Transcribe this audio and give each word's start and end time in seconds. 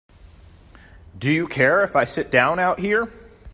Do 1.15 1.29
you 1.29 1.47
care 1.47 1.83
if 1.83 1.95
I 1.95 2.05
sit 2.05 2.31
down 2.31 2.57
out 2.57 2.79
here? 2.79 3.07